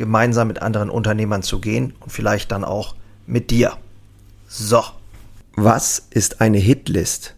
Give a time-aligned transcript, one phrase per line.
[0.00, 2.96] gemeinsam mit anderen Unternehmern zu gehen und vielleicht dann auch
[3.26, 3.74] mit dir.
[4.48, 4.82] So.
[5.54, 7.34] Was ist eine Hitlist?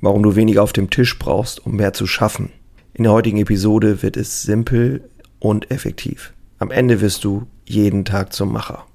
[0.00, 2.50] Warum du weniger auf dem Tisch brauchst, um mehr zu schaffen.
[2.92, 5.10] In der heutigen Episode wird es simpel
[5.40, 6.32] und effektiv.
[6.60, 8.86] Am Ende wirst du jeden Tag zum Macher.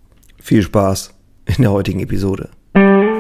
[0.42, 1.14] Viel Spaß
[1.46, 2.50] in der heutigen Episode.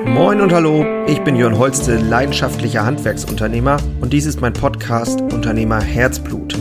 [0.05, 5.81] Moin und hallo, ich bin Jörn Holste, leidenschaftlicher Handwerksunternehmer und dies ist mein Podcast Unternehmer
[5.81, 6.55] Herzblut.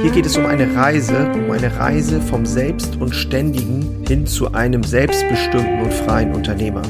[0.00, 4.52] Hier geht es um eine Reise, um eine Reise vom Selbst und Ständigen hin zu
[4.52, 6.82] einem selbstbestimmten und freien Unternehmer.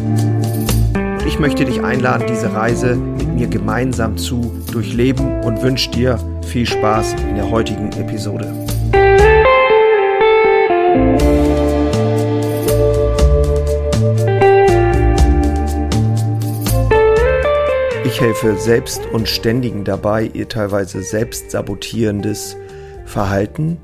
[1.27, 6.67] Ich möchte dich einladen, diese Reise mit mir gemeinsam zu durchleben und wünsche dir viel
[6.67, 8.53] Spaß in der heutigen Episode.
[18.05, 22.57] Ich helfe Selbst und Ständigen dabei, ihr teilweise selbst sabotierendes
[23.09, 23.79] Verhalten,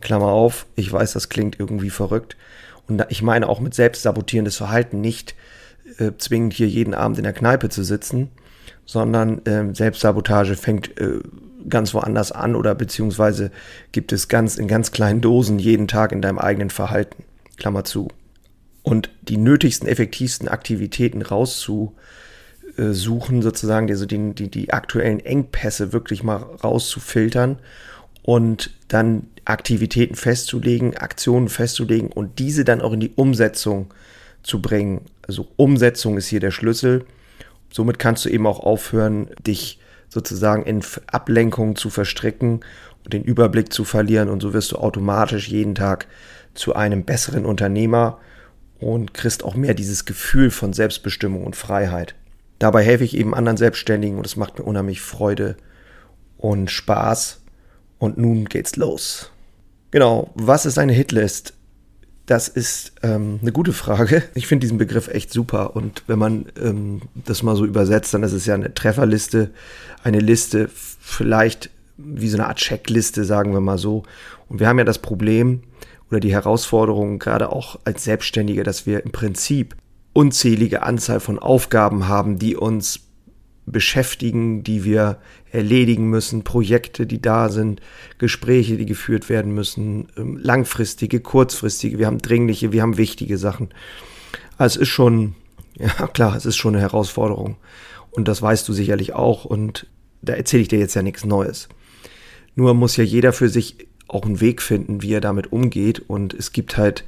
[0.00, 2.36] Klammer auf, ich weiß, das klingt irgendwie verrückt.
[2.88, 5.34] Und ich meine auch mit selbstsabotierendes Verhalten nicht
[5.98, 8.30] äh, zwingend hier jeden Abend in der Kneipe zu sitzen,
[8.84, 11.20] sondern äh, Selbstsabotage fängt äh,
[11.68, 13.50] ganz woanders an oder beziehungsweise
[13.92, 17.24] gibt es ganz in ganz kleinen Dosen jeden Tag in deinem eigenen Verhalten.
[17.56, 18.08] Klammer zu.
[18.82, 26.36] Und die nötigsten, effektivsten Aktivitäten rauszusuchen, sozusagen, also die, die, die aktuellen Engpässe wirklich mal
[26.36, 27.58] rauszufiltern
[28.30, 33.92] und dann Aktivitäten festzulegen, Aktionen festzulegen und diese dann auch in die Umsetzung
[34.44, 35.00] zu bringen.
[35.26, 37.04] Also Umsetzung ist hier der Schlüssel.
[37.72, 42.60] Somit kannst du eben auch aufhören, dich sozusagen in Ablenkungen zu verstricken
[43.04, 46.06] und den Überblick zu verlieren und so wirst du automatisch jeden Tag
[46.54, 48.20] zu einem besseren Unternehmer
[48.78, 52.14] und kriegst auch mehr dieses Gefühl von Selbstbestimmung und Freiheit.
[52.60, 55.56] Dabei helfe ich eben anderen Selbstständigen und es macht mir unheimlich Freude
[56.38, 57.39] und Spaß
[58.00, 59.30] und nun geht's los.
[59.92, 61.54] Genau, was ist eine Hitlist?
[62.26, 64.22] Das ist ähm, eine gute Frage.
[64.34, 65.76] Ich finde diesen Begriff echt super.
[65.76, 69.50] Und wenn man ähm, das mal so übersetzt, dann ist es ja eine Trefferliste,
[70.02, 74.04] eine Liste, vielleicht wie so eine Art Checkliste, sagen wir mal so.
[74.48, 75.62] Und wir haben ja das Problem
[76.10, 79.76] oder die Herausforderung, gerade auch als Selbstständige, dass wir im Prinzip
[80.12, 83.09] unzählige Anzahl von Aufgaben haben, die uns
[83.66, 85.18] beschäftigen, die wir
[85.52, 87.80] erledigen müssen, Projekte, die da sind,
[88.18, 93.70] Gespräche, die geführt werden müssen, ähm, langfristige, kurzfristige, wir haben dringliche, wir haben wichtige Sachen.
[94.56, 95.34] Also es ist schon,
[95.74, 97.56] ja klar, es ist schon eine Herausforderung.
[98.10, 99.86] Und das weißt du sicherlich auch und
[100.22, 101.68] da erzähle ich dir jetzt ja nichts Neues.
[102.54, 106.00] Nur muss ja jeder für sich auch einen Weg finden, wie er damit umgeht.
[106.00, 107.04] Und es gibt halt,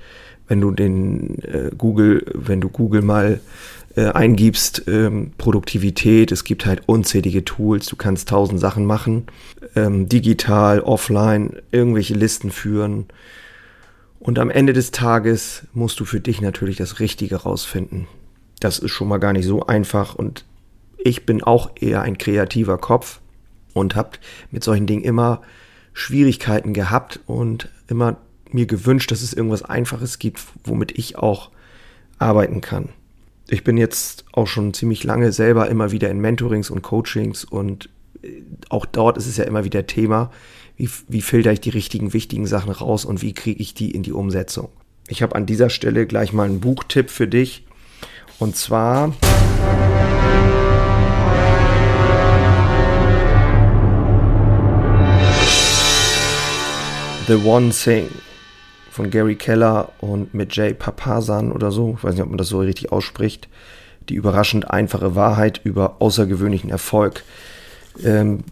[0.47, 3.41] wenn du den äh, Google, wenn du Google mal
[3.97, 9.27] äh, eingibst, ähm, Produktivität, es gibt halt unzählige Tools, du kannst tausend Sachen machen,
[9.77, 13.07] ähm, digital, offline, irgendwelche Listen führen.
[14.19, 18.07] Und am Ende des Tages musst du für dich natürlich das Richtige rausfinden.
[18.61, 20.45] Das ist schon mal gar nicht so einfach und
[20.97, 23.21] ich bin auch eher ein kreativer Kopf
[23.75, 24.11] und habe
[24.51, 25.43] mit solchen Dingen immer
[25.93, 28.17] Schwierigkeiten gehabt und immer
[28.53, 31.51] mir gewünscht, dass es irgendwas Einfaches gibt, womit ich auch
[32.19, 32.91] arbeiten kann
[33.49, 37.89] ich bin jetzt auch schon ziemlich lange selber immer wieder in Mentorings und Coachings und
[38.23, 40.31] äh, auch dort ist es ja immer wieder Thema,
[40.77, 44.03] wie, wie filter ich die richtigen, wichtigen Sachen raus und wie kriege ich die in
[44.03, 44.69] die Umsetzung.
[45.09, 47.67] Ich habe an dieser Stelle gleich mal einen Buchtipp für dich
[48.39, 49.13] und zwar...
[57.29, 58.09] The One Thing
[58.93, 62.49] von Gary Keller und mit Jay Papasan oder so, ich weiß nicht, ob man das
[62.49, 63.49] so richtig ausspricht,
[64.11, 67.25] die überraschend einfache Wahrheit über außergewöhnlichen Erfolg.
[68.05, 68.45] Ähm,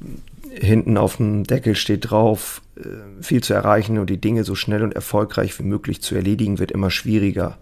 [0.50, 2.84] hinten auf dem Deckel steht drauf, äh,
[3.20, 6.72] viel zu erreichen und die Dinge so schnell und erfolgreich wie möglich zu erledigen wird
[6.72, 7.58] immer schwieriger.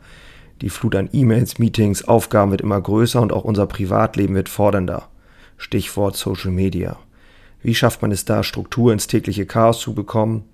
[0.60, 5.08] Die Flut an E-Mails, Meetings, Aufgaben wird immer größer und auch unser Privatleben wird fordernder.
[5.56, 6.96] Stichwort Social Media.
[7.60, 10.44] Wie schafft man es da, Struktur ins tägliche Chaos zu bekommen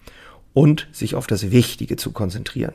[0.54, 2.74] und sich auf das Wichtige zu konzentrieren.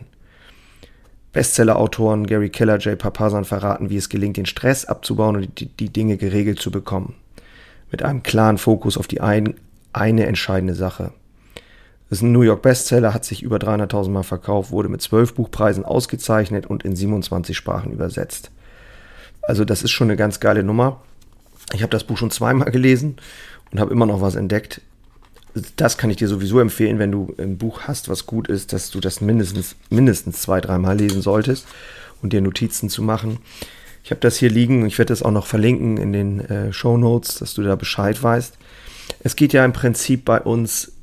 [1.31, 5.89] Bestseller-Autoren Gary Keller, Jay Papasan verraten, wie es gelingt, den Stress abzubauen und die, die
[5.89, 7.15] Dinge geregelt zu bekommen.
[7.91, 9.55] Mit einem klaren Fokus auf die ein,
[9.93, 11.11] eine entscheidende Sache.
[12.09, 15.35] Das ist ein New York Bestseller, hat sich über 300.000 Mal verkauft, wurde mit zwölf
[15.35, 18.49] Buchpreisen ausgezeichnet und in 27 Sprachen übersetzt.
[19.43, 21.01] Also das ist schon eine ganz geile Nummer.
[21.73, 23.17] Ich habe das Buch schon zweimal gelesen
[23.71, 24.81] und habe immer noch was entdeckt.
[25.75, 28.91] Das kann ich dir sowieso empfehlen, wenn du ein Buch hast, was gut ist, dass
[28.91, 31.65] du das mindestens, mindestens zwei, dreimal lesen solltest
[32.21, 33.39] und dir Notizen zu machen.
[34.03, 36.97] Ich habe das hier liegen, ich werde das auch noch verlinken in den äh, Show
[36.97, 38.57] Notes, dass du da Bescheid weißt.
[39.21, 40.93] Es geht ja im Prinzip bei uns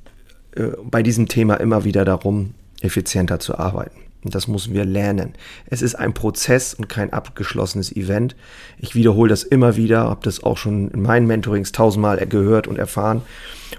[0.53, 4.06] äh, bei diesem Thema immer wieder darum, effizienter zu arbeiten.
[4.27, 5.35] Und das müssen wir lernen.
[5.71, 8.35] Es ist ein Prozess und kein abgeschlossenes Event.
[8.77, 12.77] Ich wiederhole das immer wieder, habe das auch schon in meinen Mentorings tausendmal gehört und
[12.77, 13.23] erfahren.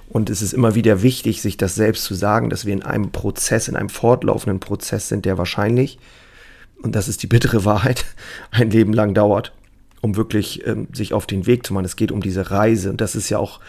[0.08, 3.12] Und es ist immer wieder wichtig, sich das selbst zu sagen, dass wir in einem
[3.12, 6.00] Prozess, in einem fortlaufenden Prozess sind, der wahrscheinlich,
[6.82, 8.06] und das ist die bittere Wahrheit,
[8.52, 9.52] ein Leben lang dauert,
[10.00, 11.84] um wirklich ähm, sich auf den Weg zu machen.
[11.84, 12.90] Es geht um diese Reise.
[12.90, 13.60] Und das ist ja auch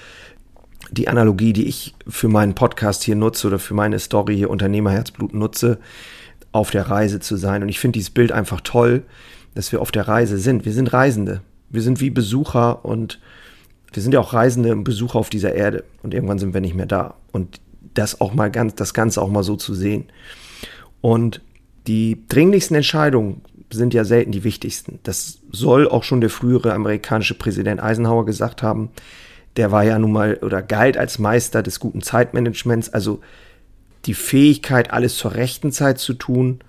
[0.92, 5.34] die Analogie, die ich für meinen Podcast hier nutze oder für meine Story hier Unternehmerherzblut
[5.34, 5.80] nutze
[6.52, 7.62] auf der Reise zu sein.
[7.62, 9.02] Und ich finde dieses Bild einfach toll,
[9.54, 10.64] dass wir auf der Reise sind.
[10.64, 11.42] Wir sind Reisende.
[11.70, 13.18] Wir sind wie Besucher und
[13.92, 15.84] wir sind ja auch Reisende und Besucher auf dieser Erde.
[16.02, 17.14] Und irgendwann sind wir nicht mehr da.
[17.32, 17.60] Und
[17.94, 20.04] das auch mal ganz, das Ganze auch mal so zu sehen.
[21.00, 21.40] Und
[21.86, 24.98] die dringlichsten Entscheidungen sind ja selten die wichtigsten.
[25.02, 28.90] Das soll auch schon der frühere amerikanische Präsident Eisenhower gesagt haben.
[29.56, 32.90] Der war ja nun mal oder galt als Meister des guten Zeitmanagements.
[32.90, 33.20] Also
[34.06, 36.60] die Fähigkeit, alles zur rechten Zeit zu tun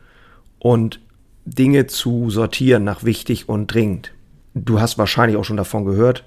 [0.59, 0.99] und
[1.45, 4.11] Dinge zu sortieren nach wichtig und dringend.
[4.53, 6.23] Du hast wahrscheinlich auch schon davon gehört,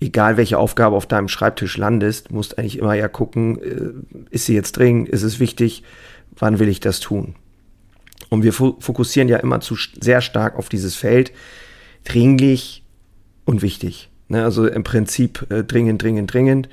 [0.00, 4.54] egal welche Aufgabe auf deinem Schreibtisch landest, musst eigentlich immer ja gucken, äh, ist sie
[4.54, 5.82] jetzt dringend, ist es wichtig,
[6.36, 7.34] wann will ich das tun?
[8.30, 11.32] Und wir fokussieren ja immer zu sehr stark auf dieses Feld,
[12.04, 12.84] dringlich
[13.44, 14.10] und wichtig.
[14.28, 16.68] Ne, also im Prinzip äh, dringend, dringend, dringend.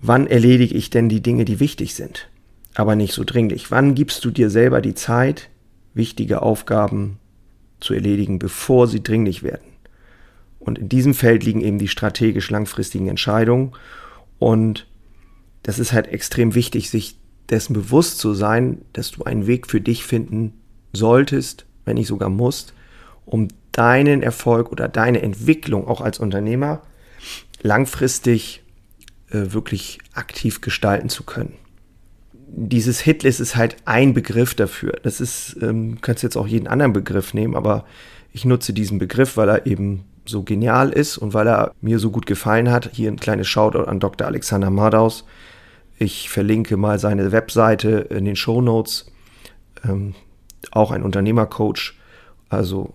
[0.00, 2.28] Wann erledige ich denn die Dinge, die wichtig sind?
[2.74, 3.70] Aber nicht so dringlich.
[3.70, 5.50] Wann gibst du dir selber die Zeit,
[5.94, 7.18] wichtige Aufgaben
[7.80, 9.72] zu erledigen, bevor sie dringlich werden?
[10.58, 13.72] Und in diesem Feld liegen eben die strategisch langfristigen Entscheidungen.
[14.38, 14.86] Und
[15.62, 17.18] das ist halt extrem wichtig, sich
[17.50, 20.54] dessen bewusst zu sein, dass du einen Weg für dich finden
[20.92, 22.74] solltest, wenn nicht sogar musst,
[23.26, 26.82] um deinen Erfolg oder deine Entwicklung auch als Unternehmer
[27.62, 28.62] langfristig
[29.30, 31.54] äh, wirklich aktiv gestalten zu können
[32.54, 34.98] dieses Hitlist ist halt ein Begriff dafür.
[35.02, 37.84] Das ist, ähm, kannst jetzt auch jeden anderen Begriff nehmen, aber
[38.32, 42.10] ich nutze diesen Begriff, weil er eben so genial ist und weil er mir so
[42.10, 42.90] gut gefallen hat.
[42.92, 44.26] Hier ein kleines Shoutout an Dr.
[44.26, 45.24] Alexander Mardaus.
[45.98, 49.10] Ich verlinke mal seine Webseite in den Show Notes.
[49.84, 50.14] Ähm,
[50.70, 51.94] auch ein Unternehmercoach.
[52.48, 52.94] Also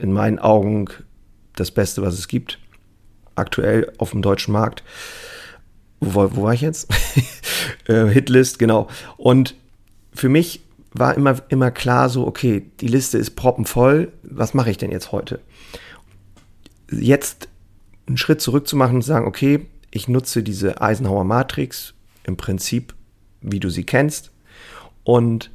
[0.00, 0.86] in meinen Augen
[1.56, 2.58] das Beste, was es gibt.
[3.36, 4.82] Aktuell auf dem deutschen Markt.
[6.04, 6.88] Wo, wo war ich jetzt?
[7.86, 8.88] äh, Hitlist, genau.
[9.16, 9.54] Und
[10.12, 10.60] für mich
[10.92, 15.12] war immer, immer klar so, okay, die Liste ist proppenvoll, was mache ich denn jetzt
[15.12, 15.40] heute?
[16.90, 17.48] Jetzt
[18.06, 22.36] einen Schritt zurück zu machen und zu sagen, okay, ich nutze diese Eisenhower Matrix im
[22.36, 22.94] Prinzip,
[23.40, 24.30] wie du sie kennst,
[25.02, 25.50] und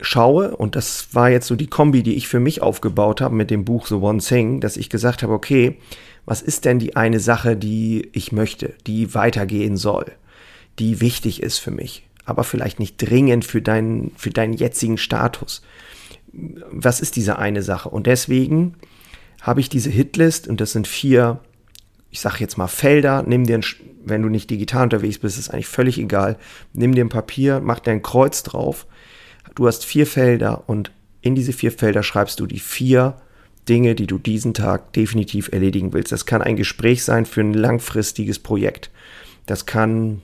[0.00, 3.50] schaue, und das war jetzt so die Kombi, die ich für mich aufgebaut habe mit
[3.50, 5.78] dem Buch The One Thing, dass ich gesagt habe, okay,
[6.28, 10.12] was ist denn die eine Sache, die ich möchte, die weitergehen soll?
[10.78, 15.62] die wichtig ist für mich, aber vielleicht nicht dringend für deinen, für deinen jetzigen Status.
[16.32, 17.88] Was ist diese eine Sache?
[17.88, 18.74] Und deswegen
[19.40, 21.40] habe ich diese Hitlist und das sind vier,
[22.10, 23.22] ich sage jetzt mal Felder.
[23.26, 23.64] Nimm dir, ein,
[24.04, 26.36] wenn du nicht digital unterwegs bist, ist eigentlich völlig egal.
[26.72, 28.86] Nimm dir ein Papier, mach dir ein Kreuz drauf.
[29.54, 33.16] Du hast vier Felder und in diese vier Felder schreibst du die vier
[33.68, 36.12] Dinge, die du diesen Tag definitiv erledigen willst.
[36.12, 38.90] Das kann ein Gespräch sein für ein langfristiges Projekt.
[39.46, 40.22] Das kann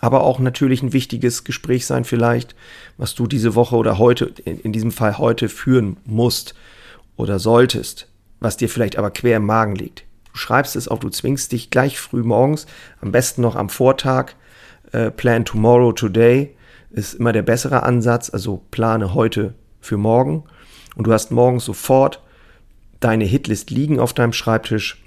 [0.00, 2.54] aber auch natürlich ein wichtiges Gespräch sein vielleicht,
[2.96, 6.54] was du diese Woche oder heute, in diesem Fall heute führen musst
[7.16, 8.08] oder solltest,
[8.40, 10.04] was dir vielleicht aber quer im Magen liegt.
[10.32, 12.66] Du schreibst es auf, du zwingst dich gleich früh morgens,
[13.00, 14.34] am besten noch am Vortag,
[14.92, 16.54] äh, plan tomorrow, today
[16.90, 20.44] ist immer der bessere Ansatz, also plane heute für morgen
[20.94, 22.22] und du hast morgens sofort
[23.00, 25.02] deine Hitlist liegen auf deinem Schreibtisch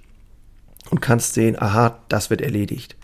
[0.90, 2.96] und kannst sehen, aha, das wird erledigt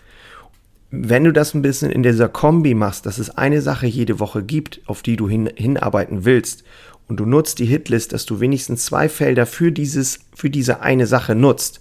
[0.90, 4.42] wenn du das ein bisschen in dieser Kombi machst, dass es eine Sache jede Woche
[4.42, 6.64] gibt, auf die du hin, hinarbeiten willst,
[7.08, 11.06] und du nutzt die Hitlist, dass du wenigstens zwei Felder für, dieses, für diese eine
[11.06, 11.80] Sache nutzt,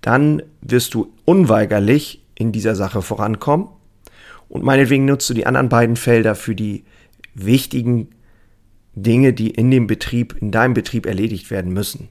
[0.00, 3.66] dann wirst du unweigerlich in dieser Sache vorankommen.
[4.48, 6.84] Und meinetwegen nutzt du die anderen beiden Felder für die
[7.34, 8.10] wichtigen
[8.94, 12.08] Dinge, die in dem Betrieb, in deinem Betrieb erledigt werden müssen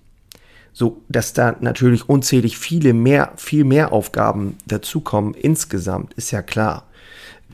[0.73, 6.87] so dass da natürlich unzählig viele mehr, viel mehr Aufgaben dazukommen insgesamt, ist ja klar.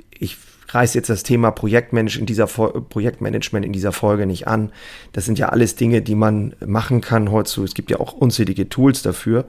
[0.10, 0.38] Ich
[0.70, 4.72] reiß jetzt das Thema Projektmanagement in dieser, Projektmanagement in dieser Folge nicht an.
[5.12, 7.66] Das sind ja alles Dinge, die man machen kann heutzutage.
[7.66, 9.46] Es gibt ja auch unzählige Tools dafür.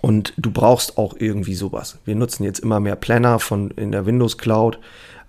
[0.00, 1.98] Und du brauchst auch irgendwie sowas.
[2.04, 4.78] Wir nutzen jetzt immer mehr Planner von in der Windows Cloud,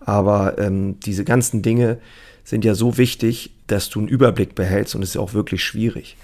[0.02, 1.98] aber ähm, diese ganzen Dinge
[2.44, 6.18] sind ja so wichtig, dass du einen Überblick behältst und es ist auch wirklich schwierig.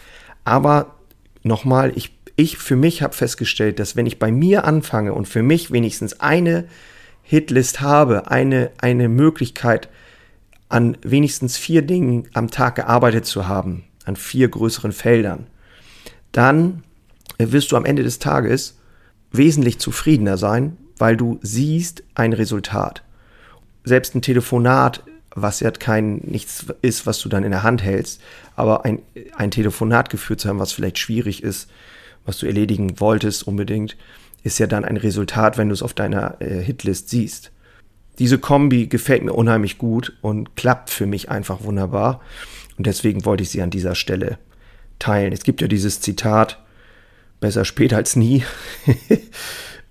[0.44, 0.95] Aber
[1.46, 5.44] nochmal, ich, ich für mich habe festgestellt, dass wenn ich bei mir anfange und für
[5.44, 6.66] mich wenigstens eine
[7.22, 9.90] Hitlist habe, eine, eine Möglichkeit,
[10.70, 15.48] an wenigstens vier Dingen am Tag gearbeitet zu haben, an vier größeren Feldern,
[16.32, 16.84] dann
[17.38, 18.78] wirst du am Ende des Tages
[19.32, 23.04] wesentlich zufriedener sein, weil du siehst ein Resultat.
[23.84, 25.04] Selbst ein Telefonat,
[25.36, 28.22] was ja kein nichts ist, was du dann in der Hand hältst,
[28.56, 29.02] aber ein,
[29.36, 31.70] ein Telefonat geführt zu haben, was vielleicht schwierig ist,
[32.26, 33.98] was du erledigen wolltest unbedingt,
[34.44, 37.52] ist ja dann ein Resultat, wenn du es auf deiner äh, Hitlist siehst.
[38.18, 42.22] Diese Kombi gefällt mir unheimlich gut und klappt für mich einfach wunderbar.
[42.78, 44.38] Und deswegen wollte ich sie an dieser Stelle
[45.00, 45.34] teilen.
[45.34, 46.64] Es gibt ja dieses Zitat,
[47.42, 48.44] besser spät als nie.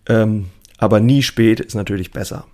[0.08, 0.46] ähm,
[0.78, 2.46] aber nie spät ist natürlich besser.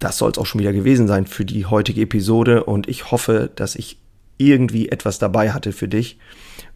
[0.00, 3.50] Das soll es auch schon wieder gewesen sein für die heutige Episode und ich hoffe,
[3.54, 3.98] dass ich
[4.38, 6.18] irgendwie etwas dabei hatte für dich,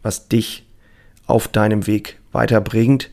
[0.03, 0.67] was dich
[1.27, 3.11] auf deinem Weg weiterbringt.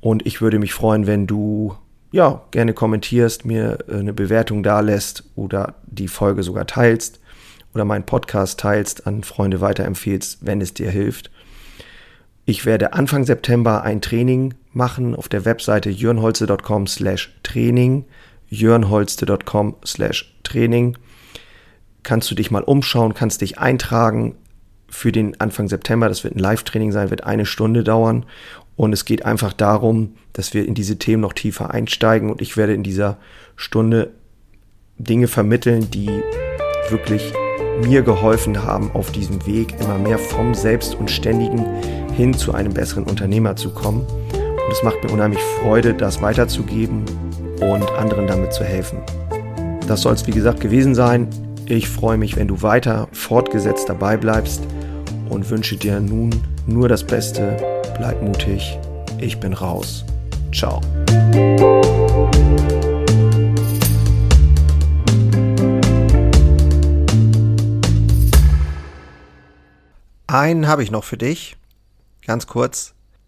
[0.00, 1.76] Und ich würde mich freuen, wenn du
[2.12, 7.20] ja gerne kommentierst, mir äh, eine Bewertung da lässt oder die Folge sogar teilst
[7.74, 11.30] oder meinen Podcast teilst, an Freunde weiterempfehlst, wenn es dir hilft.
[12.46, 16.86] Ich werde Anfang September ein Training machen auf der Webseite jörnholze.com
[18.48, 20.96] jörnholze.com slash Training.
[22.02, 24.36] Kannst du dich mal umschauen, kannst dich eintragen
[24.88, 26.08] für den Anfang September.
[26.08, 28.24] Das wird ein Live-Training sein, wird eine Stunde dauern.
[28.76, 32.30] Und es geht einfach darum, dass wir in diese Themen noch tiefer einsteigen.
[32.30, 33.16] Und ich werde in dieser
[33.56, 34.12] Stunde
[34.98, 36.10] Dinge vermitteln, die
[36.90, 37.32] wirklich
[37.84, 41.66] mir geholfen haben, auf diesem Weg immer mehr vom Selbst und Ständigen
[42.14, 44.06] hin zu einem besseren Unternehmer zu kommen.
[44.06, 47.04] Und es macht mir unheimlich Freude, das weiterzugeben
[47.60, 48.98] und anderen damit zu helfen.
[49.86, 51.28] Das soll es wie gesagt gewesen sein.
[51.66, 54.62] Ich freue mich, wenn du weiter fortgesetzt dabei bleibst
[55.28, 56.30] und wünsche dir nun
[56.66, 57.56] nur das Beste.
[57.96, 58.78] Bleib mutig.
[59.18, 60.04] Ich bin raus.
[60.52, 60.80] Ciao.
[70.26, 71.56] Einen habe ich noch für dich.
[72.26, 72.95] Ganz kurz.